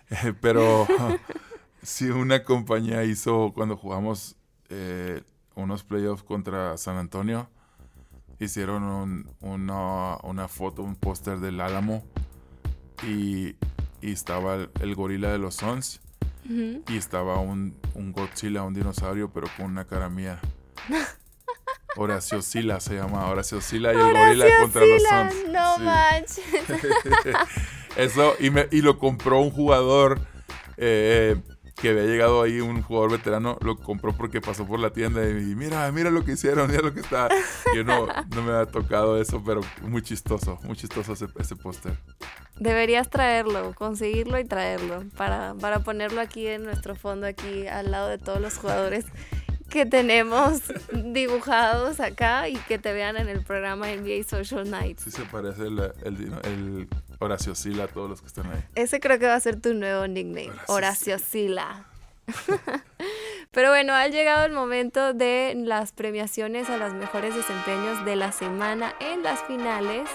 [0.09, 0.85] Eh, pero
[1.81, 4.35] sí, una compañía hizo cuando jugamos
[4.69, 5.21] eh,
[5.55, 7.49] unos playoffs contra San Antonio.
[8.39, 12.03] Hicieron un- una, una foto, un póster del Álamo.
[13.07, 13.55] Y,
[14.01, 16.01] y estaba el, el gorila de los Suns.
[16.45, 16.83] Ujú.
[16.87, 20.39] Y estaba un, un Godzilla, un dinosaurio, pero con una cara mía.
[21.97, 25.35] Horacio Sila se llama Horacio Sila y el gorila contra los Suns.
[25.51, 25.81] No Sí.
[25.83, 26.45] manches.
[27.97, 30.21] Eso, y, me- y lo compró un jugador
[30.77, 31.35] eh,
[31.75, 35.33] que había llegado ahí, un jugador veterano, lo compró porque pasó por la tienda y
[35.55, 37.27] mira, mira lo que hicieron, mira lo que está.
[37.75, 41.97] Yo no, no me había tocado eso, pero muy chistoso, muy chistoso ese, ese póster.
[42.61, 48.07] Deberías traerlo, conseguirlo y traerlo para, para ponerlo aquí en nuestro fondo, aquí al lado
[48.07, 49.05] de todos los jugadores
[49.67, 50.61] que tenemos
[50.93, 55.05] dibujados acá y que te vean en el programa NBA Social Nights.
[55.05, 58.63] Sí se parece el, el, el Horacio Sila a todos los que están ahí.
[58.75, 61.87] Ese creo que va a ser tu nuevo nickname, Horacio Horacio Sila.
[63.51, 68.31] Pero bueno, ha llegado el momento de las premiaciones a los mejores desempeños de la
[68.31, 70.07] semana en las finales.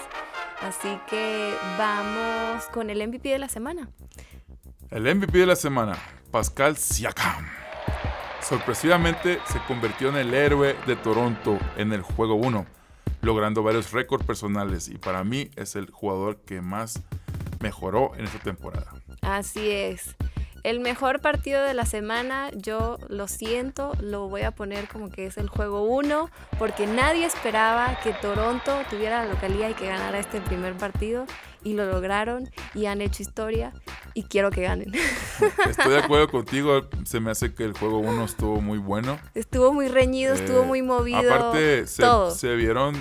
[0.61, 3.89] Así que vamos con el MVP de la semana.
[4.89, 5.97] El MVP de la semana,
[6.31, 7.45] Pascal Siakam.
[8.41, 12.65] Sorpresivamente se convirtió en el héroe de Toronto en el juego 1,
[13.21, 17.01] logrando varios récords personales y para mí es el jugador que más
[17.59, 18.93] mejoró en esta temporada.
[19.21, 20.15] Así es.
[20.63, 25.25] El mejor partido de la semana, yo lo siento, lo voy a poner como que
[25.25, 30.19] es el juego 1, porque nadie esperaba que Toronto tuviera la localía y que ganara
[30.19, 31.25] este primer partido,
[31.63, 33.73] y lo lograron y han hecho historia,
[34.13, 34.93] y quiero que ganen.
[35.69, 39.19] Estoy de acuerdo contigo, se me hace que el juego 1 estuvo muy bueno.
[39.35, 41.33] estuvo muy reñido, estuvo Eh, muy movido.
[41.33, 42.31] Aparte, se, todo.
[42.31, 42.95] se vieron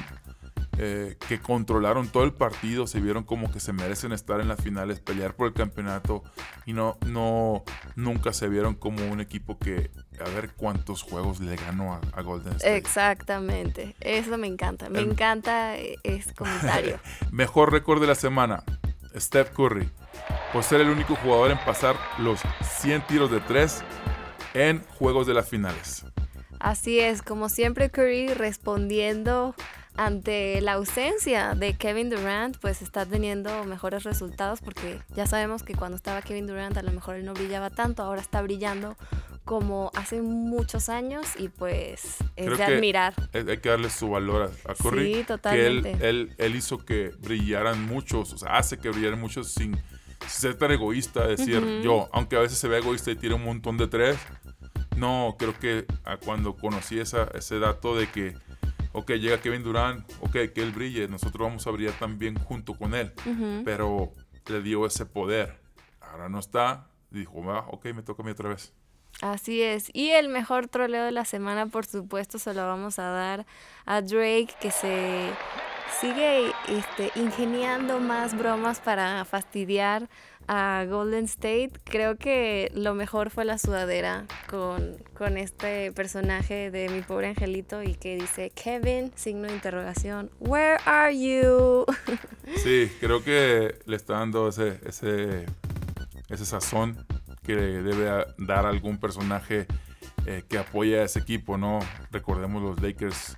[0.78, 4.60] eh, que controlaron todo el partido, se vieron como que se merecen estar en las
[4.62, 6.22] finales, pelear por el campeonato
[6.66, 11.56] y no, no, nunca se vieron como un equipo que a ver cuántos juegos le
[11.56, 12.76] ganó a, a Golden State.
[12.76, 16.98] Exactamente, eso me encanta, me El- encanta ese comentario.
[17.30, 18.62] Mejor récord de la semana,
[19.18, 19.88] Steph Curry,
[20.52, 22.40] por ser el único jugador en pasar los
[22.80, 23.82] 100 tiros de 3
[24.54, 26.04] en juegos de las finales.
[26.60, 29.54] Así es, como siempre Curry respondiendo
[29.96, 35.74] ante la ausencia de Kevin Durant, pues está teniendo mejores resultados porque ya sabemos que
[35.74, 38.96] cuando estaba Kevin Durant a lo mejor él no brillaba tanto, ahora está brillando
[39.44, 42.04] como hace muchos años y pues
[42.34, 43.14] es Creo de que admirar.
[43.32, 45.06] Hay que darle su valor a, a Curry.
[45.06, 45.92] Sí, Que totalmente.
[45.92, 50.28] él, él, él hizo que brillaran muchos, o sea, hace que brillaran muchos sin, sin
[50.28, 51.26] ser tan egoísta.
[51.26, 54.18] Decir, yo, aunque a veces se ve egoísta y tira un montón de tres,
[54.96, 58.34] no, creo que a cuando conocí esa, ese dato de que,
[58.96, 62.94] ok, llega Kevin Durant, ok, que él brille, nosotros vamos a brillar también junto con
[62.94, 63.12] él.
[63.64, 64.12] Pero
[64.46, 65.60] le dio ese poder.
[66.00, 66.88] Ahora no está.
[67.10, 68.72] Dijo, va, ok, me toca a mí otra vez.
[69.20, 69.90] Así es.
[69.92, 73.46] Y el mejor troleo de la semana, por supuesto, se lo vamos a dar
[73.84, 75.30] a Drake, que se
[76.00, 80.08] sigue este, ingeniando más bromas para fastidiar
[80.48, 81.72] a Golden State.
[81.84, 87.82] Creo que lo mejor fue la sudadera con, con este personaje de mi pobre angelito
[87.82, 91.84] y que dice Kevin, signo de interrogación, where are you?
[92.56, 95.46] Sí, creo que le está dando ese, ese,
[96.28, 97.04] ese sazón
[97.42, 99.66] que debe dar algún personaje
[100.26, 101.78] eh, que apoya a ese equipo, ¿no?
[102.10, 103.36] Recordemos los Lakers,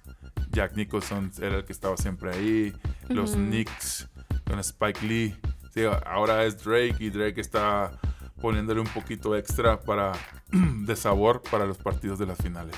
[0.58, 2.72] Jack Nicholson era el que estaba siempre ahí,
[3.08, 3.38] los Ujú.
[3.38, 4.08] Knicks
[4.44, 5.36] con Spike Lee,
[5.72, 7.92] Sí, ahora es Drake y Drake está
[8.40, 10.12] poniéndole un poquito extra para
[10.50, 12.74] de sabor para los partidos de las finales.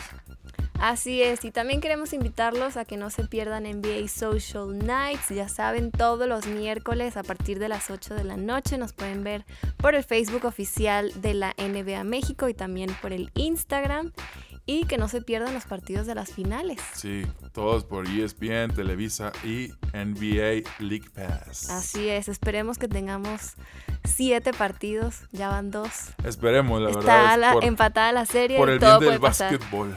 [0.78, 5.28] Así es, y también queremos invitarlos a que no se pierdan NBA Social Nights.
[5.30, 9.24] Ya saben, todos los miércoles a partir de las 8 de la noche nos pueden
[9.24, 9.46] ver
[9.78, 14.12] por el Facebook oficial de la NBA México y también por el Instagram.
[14.70, 16.78] Y que no se pierdan los partidos de las finales.
[16.94, 21.68] Sí, todos por ESPN, Televisa y NBA League Pass.
[21.70, 23.54] Así es, esperemos que tengamos
[24.04, 25.90] siete partidos, ya van dos.
[26.22, 27.32] Esperemos, la Está verdad.
[27.34, 29.96] es la- por, empatada la serie por el todo bien del básquetbol.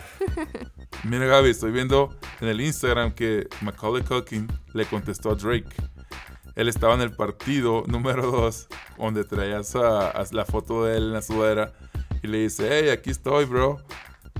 [1.03, 5.69] Mira, Gaby, estoy viendo en el Instagram que Macaulay Culkin le contestó a Drake.
[6.55, 11.21] Él estaba en el partido número 2, donde traías la foto de él en la
[11.21, 11.73] sudadera.
[12.23, 13.79] Y le dice, hey, aquí estoy, bro.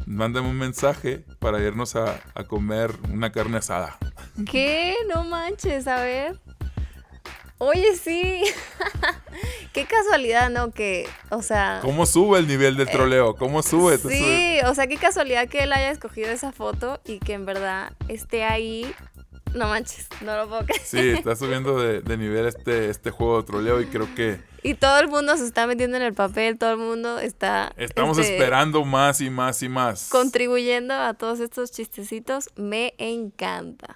[0.06, 3.98] Mándame un mensaje para irnos a, a comer una carne asada.
[4.50, 4.96] ¿Qué?
[5.14, 6.40] No manches, a ver.
[7.66, 8.44] Oye, sí.
[9.74, 10.72] Qué casualidad, ¿no?
[10.72, 11.80] Que, o sea...
[11.82, 13.36] ¿Cómo sube el nivel del troleo?
[13.36, 13.98] ¿Cómo sube?
[13.98, 17.94] Sí, o sea, qué casualidad que él haya escogido esa foto y que en verdad
[18.10, 18.94] esté ahí.
[19.54, 20.82] No manches, no lo puedo creer.
[20.84, 24.42] Sí, está subiendo de, nivel este, este juego de troleo y creo que...
[24.64, 27.74] Y todo el mundo se está metiendo en el papel, todo el mundo está...
[27.76, 30.08] Estamos este, esperando más y más y más.
[30.10, 32.50] Contribuyendo a todos estos chistecitos.
[32.56, 33.96] Me encanta.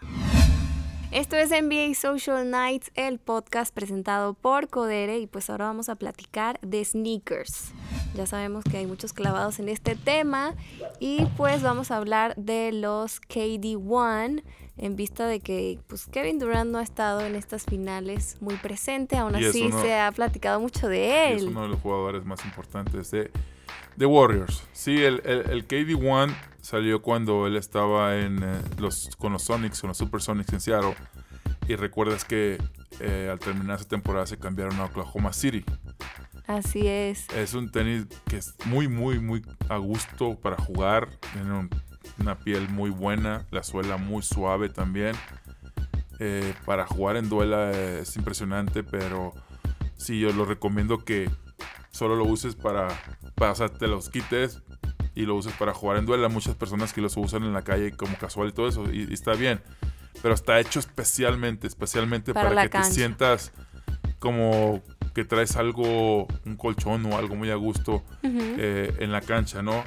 [1.12, 5.96] Esto es NBA Social Nights, el podcast presentado por Codere y pues ahora vamos a
[5.96, 7.72] platicar de sneakers.
[8.14, 10.54] Ya sabemos que hay muchos clavados en este tema
[11.00, 14.44] y pues vamos a hablar de los KD1
[14.78, 19.18] en vista de que pues Kevin Durant no ha estado en estas finales muy presente,
[19.18, 21.38] aún así se ha platicado mucho de él.
[21.38, 23.32] Es uno de los jugadores más importantes de,
[23.96, 24.64] de Warriors.
[24.74, 29.82] Sí, el, el, el KD1 salió cuando él estaba en, eh, los, con los Sonics,
[29.82, 30.96] con los Super Sonics en Seattle.
[31.68, 32.58] Y recuerdas que
[33.00, 35.66] eh, al terminar esa temporada se cambiaron a Oklahoma City.
[36.46, 37.28] Así es.
[37.30, 41.10] Es un tenis que es muy, muy, muy a gusto para jugar.
[41.34, 41.70] Tiene
[42.20, 45.16] una piel muy buena, la suela muy suave también.
[46.20, 49.34] Eh, para jugar en duela es impresionante, pero
[49.98, 51.30] sí, yo lo recomiendo que
[51.92, 52.88] solo lo uses para,
[53.36, 54.62] para o sea, te los quites
[55.14, 56.26] y lo uses para jugar en duelo.
[56.26, 59.12] Hay muchas personas que los usan en la calle como casual y todo eso, y,
[59.14, 59.62] está bien.
[60.22, 63.52] Pero está hecho especialmente, especialmente para, que te sientas
[64.20, 64.82] como
[65.14, 69.84] que traes algo, un colchón o algo muy a gusto eh, en la cancha, ¿no?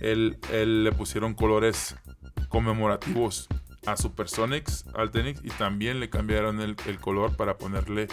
[0.00, 1.96] Él, él, le pusieron colores
[2.48, 3.48] conmemorativos
[3.86, 8.08] a Supersonics, al tenis, y también le cambiaron el, el color para ponerle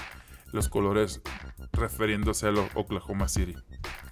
[0.52, 1.22] los colores
[1.74, 3.56] refiriéndose a los Oklahoma City.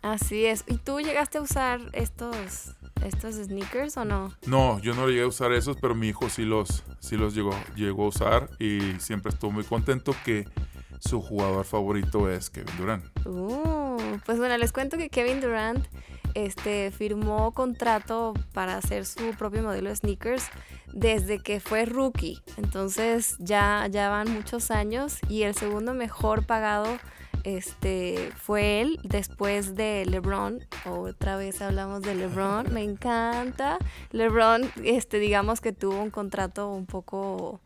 [0.01, 0.63] Así es.
[0.67, 4.31] ¿Y tú llegaste a usar estos, estos sneakers o no?
[4.45, 7.57] No, yo no llegué a usar esos, pero mi hijo sí los, sí los llegó,
[7.75, 10.47] llegó a usar y siempre estuvo muy contento que
[10.99, 13.05] su jugador favorito es Kevin Durant.
[13.25, 15.85] Uh, pues bueno, les cuento que Kevin Durant
[16.35, 20.47] este, firmó contrato para hacer su propio modelo de sneakers
[20.93, 22.41] desde que fue rookie.
[22.57, 26.87] Entonces ya, ya van muchos años y el segundo mejor pagado
[27.43, 30.65] este, fue él después de LeBron.
[30.85, 33.77] Otra vez hablamos de LeBron, me encanta.
[34.11, 37.61] LeBron, este, digamos que tuvo un contrato un poco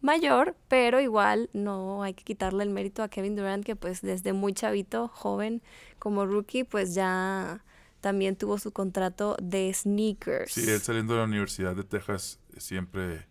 [0.00, 4.32] mayor, pero igual no hay que quitarle el mérito a Kevin Durant, que pues desde
[4.32, 5.62] muy chavito, joven
[5.98, 7.62] como rookie, pues ya
[8.02, 10.52] también tuvo su contrato de sneakers.
[10.52, 13.26] Sí, él saliendo de la Universidad de Texas siempre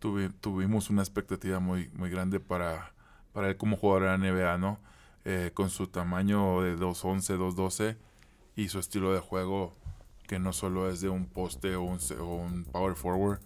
[0.00, 2.92] tuvimos una expectativa muy, muy grande para,
[3.32, 4.80] para él como jugador de la NBA, ¿no?
[5.24, 7.96] Eh, con su tamaño de 2'11, 2'12
[8.56, 9.72] y su estilo de juego
[10.26, 13.38] que no solo es de un poste o un, power forward,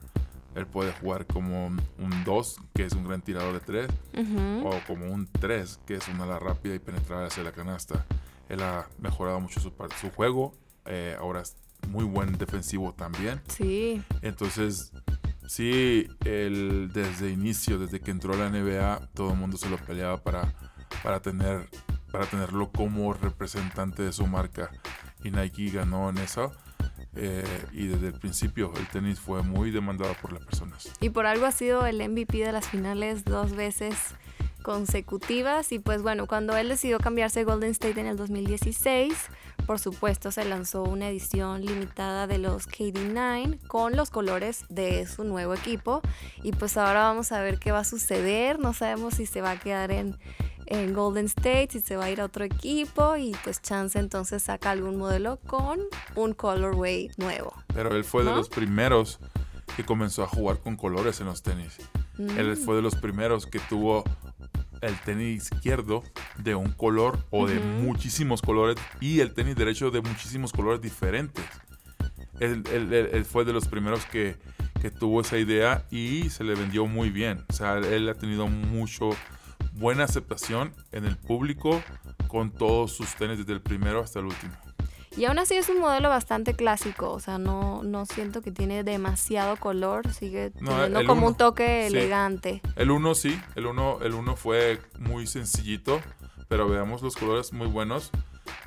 [0.55, 3.89] él puede jugar como un 2, que es un gran tirador de 3,
[4.65, 8.05] o como un 3, que es una ala rápida y penetrar hacia la canasta.
[8.49, 10.55] Él ha mejorado mucho su, su juego,
[10.87, 11.57] eh, ahora es
[11.89, 13.41] muy buen defensivo también.
[13.49, 14.03] Sí.
[14.21, 14.93] Entonces,
[15.47, 19.77] sí, él desde inicio, desde que entró a la NBA, todo el mundo se lo
[19.79, 20.55] peleaba para
[21.03, 21.69] para, tener,
[22.11, 24.71] para tenerlo como representante de su marca.
[25.23, 26.53] Y Nike ganó en eso.
[27.15, 30.91] Eh, y desde el principio el tenis fue muy demandado por las personas.
[31.01, 34.15] Y por algo ha sido el MVP de las finales dos veces
[34.63, 39.13] consecutivas y pues bueno, cuando él decidió cambiarse a Golden State en el 2016,
[39.67, 45.25] por supuesto se lanzó una edición limitada de los KD9 con los colores de su
[45.25, 46.01] nuevo equipo
[46.43, 49.53] y pues ahora vamos a ver qué va a suceder, no sabemos si se va
[49.53, 50.19] a quedar en
[50.73, 54.45] en Golden State, si se va a ir a otro equipo y pues Chance entonces
[54.45, 55.81] saca algún modelo con
[56.15, 57.53] un colorway nuevo.
[57.75, 59.21] Pero él fue de los primeros
[59.77, 61.77] que comenzó a jugar con colores en los tenis.
[62.19, 62.65] Él mm.
[62.65, 64.05] fue de los primeros que tuvo
[64.83, 66.03] el tenis izquierdo
[66.37, 71.45] de un color o de muchísimos colores y el tenis derecho de muchísimos colores diferentes.
[72.41, 74.37] Él, él, fue de los primeros que,
[74.81, 77.45] que, tuvo esa idea y se le vendió muy bien.
[77.49, 79.11] O sea, él ha tenido mucho,
[79.75, 81.83] buena aceptación en el público
[82.27, 84.53] con todos sus tenis desde el primero hasta el último.
[85.17, 88.83] Y aún así es un modelo bastante clásico, o sea, no, no siento que tiene
[88.83, 92.63] demasiado color, sigue teniendo como un toque elegante.
[92.77, 96.01] El uno sí, el uno, el uno fue muy sencillito,
[96.49, 98.11] pero veamos los colores muy buenos.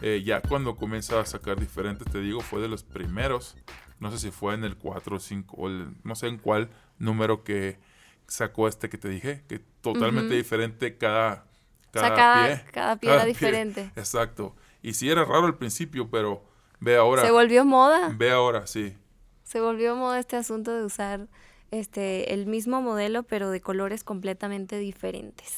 [0.02, 3.58] Eh, ya cuando comienza a sacar diferentes, te digo, fue de los primeros.
[4.00, 6.70] No sé si fue en el 4 o 5, o el- no sé en cuál
[7.00, 7.80] número que
[8.28, 11.46] sacó este que te dije, que totalmente diferente cada,
[11.90, 12.66] O cada sea, cada, pie.
[12.72, 13.34] cada pie cada era pie.
[13.34, 13.92] diferente.
[13.96, 14.56] Exacto.
[14.86, 16.44] Y sí era raro al principio, pero
[16.80, 17.24] ve ahora.
[17.24, 18.14] Se volvió moda.
[18.16, 18.96] Ve ahora, sí.
[19.44, 21.28] Se volvió moda este asunto de usar
[21.72, 25.58] este el mismo modelo pero de colores completamente diferentes.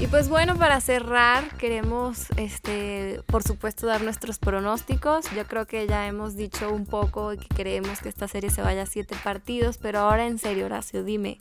[0.00, 5.30] Y pues bueno, para cerrar queremos este por supuesto dar nuestros pronósticos.
[5.36, 8.84] Yo creo que ya hemos dicho un poco que queremos que esta serie se vaya
[8.84, 11.38] a siete partidos, pero ahora en serio, Horacio, dime,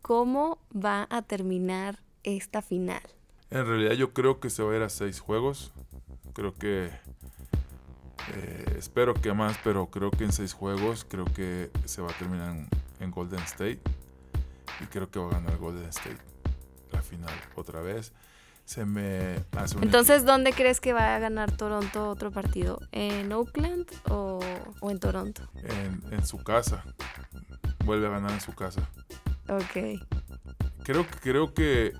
[0.00, 3.02] ¿cómo va a terminar esta final?
[3.50, 5.72] En realidad yo creo que se va a ir a seis juegos.
[6.32, 6.90] Creo que...
[8.34, 12.14] eh, espero que más, pero creo que en seis juegos creo que se va a
[12.14, 12.68] terminar en,
[13.00, 13.80] en Golden State.
[14.80, 16.18] Y creo que va a ganar Golden State
[16.92, 18.12] la final otra vez.
[18.64, 22.78] Se me hace un Entonces, ¿dónde crees que va a ganar Toronto otro partido?
[22.92, 24.40] ¿En Oakland o,
[24.80, 25.42] o en Toronto?
[25.64, 26.84] en, en su casa.
[27.84, 28.80] Vuelve a ganar en su casa.
[29.48, 30.00] Ok.
[30.84, 31.92] Creo, que- creo que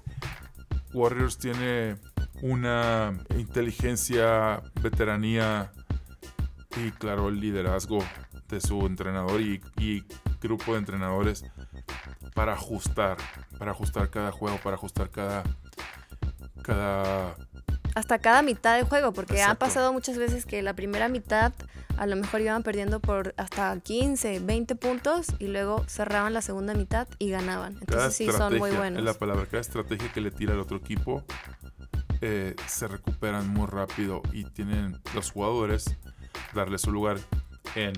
[0.94, 1.96] Warriors tiene
[2.42, 5.72] una inteligencia, veteranía
[6.76, 8.04] y claro, el liderazgo
[8.48, 10.04] de su entrenador y, y
[10.40, 11.44] grupo de entrenadores
[12.34, 13.16] para ajustar,
[13.58, 15.44] para ajustar cada juego, para ajustar cada,
[16.62, 17.36] cada
[17.94, 21.52] hasta cada mitad del juego, porque ha pasado muchas veces que la primera mitad
[21.98, 26.74] a lo mejor iban perdiendo por hasta 15, 20 puntos y luego cerraban la segunda
[26.74, 27.74] mitad y ganaban.
[27.86, 28.98] cada Entonces sí son muy buenos.
[28.98, 31.22] es la palabra, cada estrategia que le tira al otro equipo
[32.22, 35.96] eh, se recuperan muy rápido y tienen los jugadores
[36.54, 37.18] darle su lugar
[37.74, 37.92] en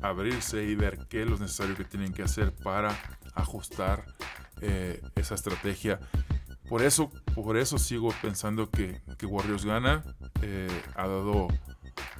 [0.00, 2.96] abrirse y ver qué es lo necesario que tienen que hacer para
[3.34, 4.04] ajustar
[4.60, 6.00] eh, esa estrategia.
[6.68, 10.02] Por eso, por eso sigo pensando que, que Warriors gana.
[10.42, 11.48] Eh, ha dado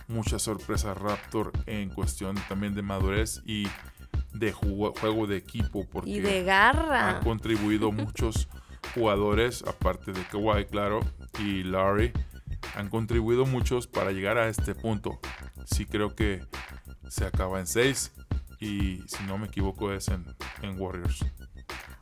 [0.09, 3.69] mucha sorpresa Raptor en cuestión también de madurez y
[4.33, 5.87] de jugo- juego de equipo.
[5.89, 7.11] Porque y de garra.
[7.19, 8.49] han contribuido muchos
[8.95, 11.01] jugadores, aparte de Kawhi, claro,
[11.39, 12.13] y Larry,
[12.75, 15.21] han contribuido muchos para llegar a este punto.
[15.65, 16.45] Sí creo que
[17.09, 18.13] se acaba en 6
[18.61, 20.25] y si no me equivoco es en,
[20.63, 21.25] en Warriors.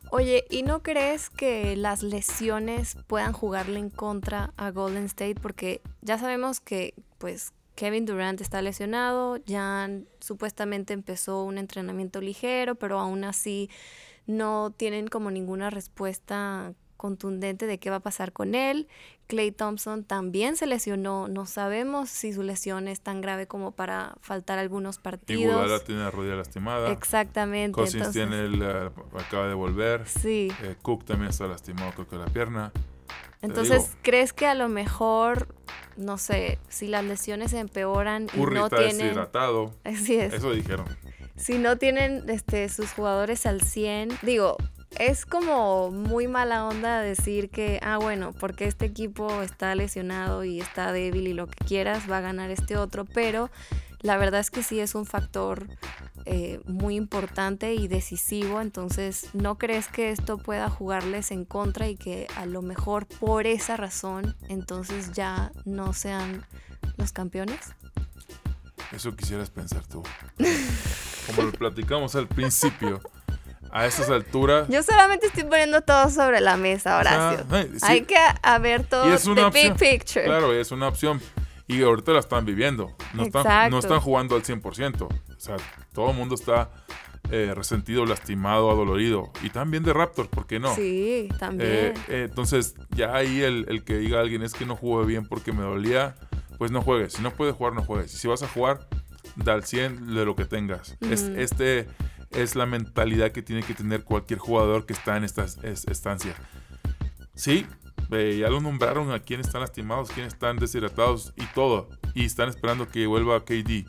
[0.09, 5.35] Oye, ¿y no crees que las lesiones puedan jugarle en contra a Golden State?
[5.35, 12.75] Porque ya sabemos que, pues, Kevin Durant está lesionado, Jan supuestamente empezó un entrenamiento ligero,
[12.75, 13.69] pero aún así
[14.25, 18.87] no tienen como ninguna respuesta contundente de qué va a pasar con él.
[19.27, 24.15] Clay Thompson también se lesionó, no sabemos si su lesión es tan grave como para
[24.21, 25.53] faltar algunos Y partidos.
[25.53, 26.91] Iguodala tiene la rodilla lastimada.
[26.91, 27.73] Exactamente.
[27.73, 30.07] Cousins entonces- tiene el, eh, acaba de volver.
[30.07, 30.51] Sí.
[30.63, 32.71] Eh, Cook también está lastimado, creo que la pierna.
[33.41, 33.95] Entonces.
[34.01, 35.47] ¿crees que a lo mejor,
[35.95, 38.97] no sé, si las lesiones se empeoran y Curry no está tienen...
[38.97, 39.73] deshidratado.
[39.83, 40.33] Así es.
[40.33, 40.85] Eso dijeron.
[41.35, 44.57] Si no tienen este, sus jugadores al 100, digo,
[44.99, 50.59] es como muy mala onda decir que, ah, bueno, porque este equipo está lesionado y
[50.59, 53.49] está débil y lo que quieras, va a ganar este otro, pero
[54.01, 55.67] la verdad es que sí es un factor
[56.25, 61.95] eh, muy importante y decisivo, entonces, ¿no crees que esto pueda jugarles en contra y
[61.95, 66.45] que a lo mejor por esa razón, entonces ya no sean
[66.97, 67.59] los campeones?
[68.91, 70.03] Eso quisieras pensar tú.
[71.27, 73.01] Como lo platicamos al principio,
[73.71, 74.67] a estas alturas.
[74.69, 77.45] Yo solamente estoy poniendo todo sobre la mesa, Horacio.
[77.49, 77.77] Sí.
[77.83, 80.25] Hay que a ver todo es the big picture.
[80.25, 81.21] Claro, es una opción.
[81.67, 82.95] Y ahorita la están viviendo.
[83.13, 85.01] No están, no están jugando al 100%.
[85.01, 85.57] O sea,
[85.93, 86.69] todo el mundo está
[87.29, 89.31] eh, resentido, lastimado, adolorido.
[89.43, 90.73] Y también de Raptor, ¿por qué no?
[90.75, 91.69] Sí, también.
[91.69, 95.05] Eh, eh, entonces, ya ahí el, el que diga a alguien es que no jugué
[95.05, 96.15] bien porque me dolía,
[96.57, 97.13] pues no juegues.
[97.13, 98.13] Si no puedes jugar, no juegues.
[98.13, 98.87] Y si vas a jugar,
[99.35, 100.95] da al 100 de lo que tengas.
[101.01, 101.85] Es- este
[102.31, 106.35] es la mentalidad que tiene que tener cualquier jugador que está en esta es- estancia.
[107.35, 107.65] Sí,
[108.11, 111.89] eh, ya lo nombraron a quiénes están lastimados, quiénes están deshidratados y todo.
[112.13, 113.85] Y están esperando que vuelva KD.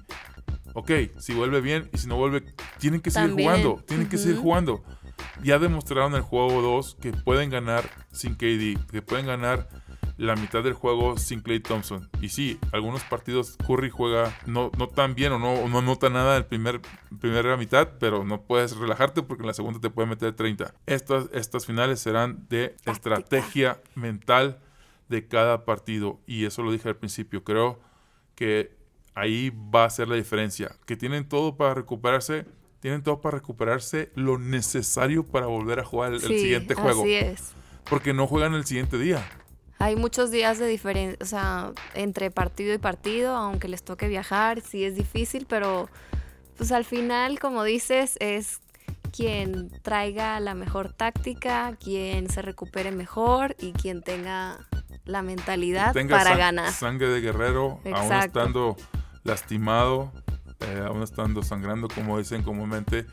[0.74, 2.44] Ok, si vuelve bien y si no vuelve,
[2.78, 3.82] tienen que seguir jugando.
[3.86, 4.84] Tienen que seguir jugando.
[5.42, 9.68] Ya demostraron en el juego 2 que pueden ganar sin KD, que pueden ganar
[10.18, 12.10] la mitad del juego sin Clay Thompson.
[12.20, 16.36] Y sí, algunos partidos Curry juega no, no tan bien o no, no nota nada
[16.36, 16.80] en la primer,
[17.20, 20.74] primera mitad, pero no puedes relajarte porque en la segunda te puede meter 30.
[20.86, 24.58] Estas, estas finales serán de estrategia mental
[25.08, 26.18] de cada partido.
[26.26, 27.44] Y eso lo dije al principio.
[27.44, 27.78] Creo
[28.34, 28.76] que
[29.14, 30.76] ahí va a ser la diferencia.
[30.84, 32.44] Que tienen todo para recuperarse.
[32.80, 37.02] Tienen todo para recuperarse lo necesario para volver a jugar el, el siguiente juego.
[37.02, 37.52] Así es.
[37.88, 39.24] Porque no juegan el siguiente día.
[39.80, 44.60] Hay muchos días de diferencia, o sea, entre partido y partido, aunque les toque viajar,
[44.60, 45.88] sí es difícil, pero
[46.56, 48.60] pues al final, como dices, es
[49.16, 54.58] quien traiga la mejor táctica, quien se recupere mejor y quien tenga
[55.04, 56.72] la mentalidad Tenga para sang- ganar.
[56.72, 58.76] Sangre de guerrero, aún estando
[59.22, 60.12] lastimado,
[60.60, 63.06] eh, aún estando sangrando, como dicen comúnmente,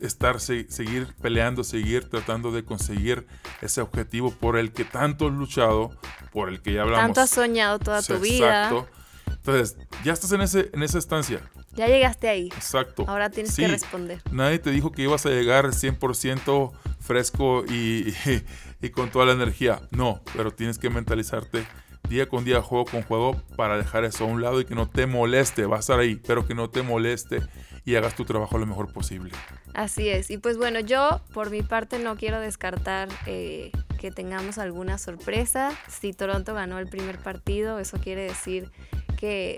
[0.00, 3.26] estar, se- seguir peleando, seguir tratando de conseguir
[3.62, 5.90] ese objetivo por el que tanto has luchado,
[6.32, 7.06] por el que ya hablamos.
[7.06, 8.64] Tanto has soñado toda tu vida.
[8.68, 8.88] Exacto.
[9.28, 11.40] Entonces, ya estás en, ese, en esa estancia.
[11.72, 12.46] Ya llegaste ahí.
[12.54, 13.04] Exacto.
[13.08, 14.22] Ahora tienes Sí, que responder.
[14.30, 18.44] Nadie te dijo que ibas a llegar 100% fresco y, y,
[18.80, 19.80] y con toda la energía.
[19.90, 21.66] No, pero tienes que mentalizarte
[22.08, 24.88] día con día, juego con juego, para dejar eso a un lado y que no
[24.88, 25.66] te moleste.
[25.66, 27.42] Va a estar ahí, pero que no te moleste
[27.84, 29.32] y hagas tu trabajo lo mejor posible.
[29.74, 30.30] Así es.
[30.30, 35.72] Y pues bueno, yo por mi parte no quiero descartar eh, que tengamos alguna sorpresa.
[35.88, 38.70] Si Toronto ganó el primer partido, eso quiere decir
[39.18, 39.56] que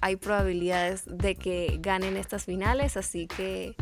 [0.00, 2.96] hay probabilidades de que ganen estas finales.
[2.96, 3.74] Así que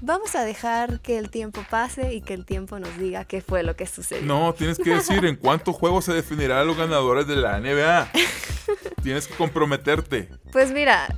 [0.00, 3.62] vamos a dejar que el tiempo pase y que el tiempo nos diga qué fue
[3.62, 4.26] lo que sucedió.
[4.26, 8.10] No, tienes que decir en cuántos juegos se definirán los ganadores de la NBA.
[9.02, 10.28] tienes que comprometerte.
[10.50, 11.08] Pues mira,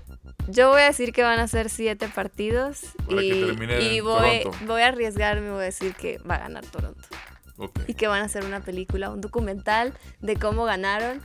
[0.48, 4.42] yo voy a decir que van a ser siete partidos Para y, y voy,
[4.82, 7.08] a arriesgarme, voy a decir que va a ganar Toronto.
[7.56, 7.80] Ok.
[7.86, 11.24] y que van a hacer una película, un documental de cómo ganaron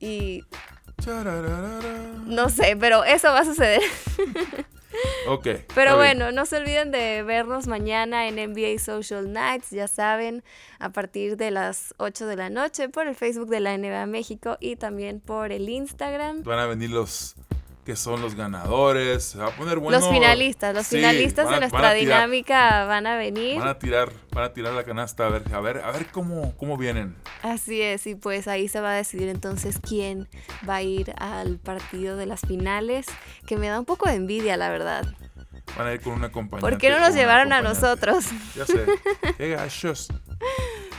[0.00, 0.42] y
[2.26, 3.82] no sé, pero eso va a suceder.
[5.28, 5.48] Ok.
[5.74, 10.42] Pero bueno, no se olviden de vernos mañana en NBA Social Nights, ya saben,
[10.78, 14.56] a partir de las 8 de la noche por el Facebook de la NBA México
[14.58, 16.44] y también por el Instagram.
[16.44, 17.36] Van a venir los
[17.86, 19.24] que son los ganadores.
[19.24, 19.98] Se va a poner bueno.
[19.98, 23.58] los finalistas, los Sí, finalistas a- de nuestra tirar- dinámica van a venir.
[23.60, 26.54] Van a tirar, van a tirar la canasta a ver, a ver, a ver cómo,
[26.56, 27.16] cómo vienen.
[27.42, 30.28] Así es, y pues ahí se va a decidir entonces quién
[30.68, 33.06] va a ir al partido de las finales,
[33.46, 35.06] que me da un poco de envidia, la verdad.
[35.78, 36.60] Van a ir con una compañía.
[36.68, 38.26] ¿Por qué no nos llevaron a nosotros?
[38.56, 38.84] Ya sé.
[39.38, 40.08] Qué gachos.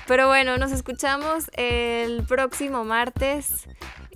[0.08, 3.68] Pero bueno, nos escuchamos el próximo martes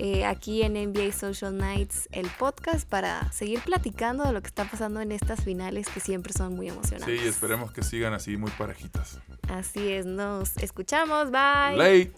[0.03, 4.65] eh, aquí en NBA Social Nights, el podcast, para seguir platicando de lo que está
[4.65, 7.21] pasando en estas finales que siempre son muy emocionantes.
[7.21, 9.19] Sí, esperemos que sigan así muy parejitas.
[9.47, 11.77] Así es, nos escuchamos, bye.
[11.77, 12.13] Late.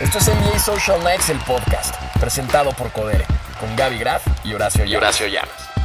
[0.00, 3.24] Esto es NBA Social Nights, el podcast, presentado por Codere,
[3.60, 5.83] con Gaby Graf y Horacio Llamas.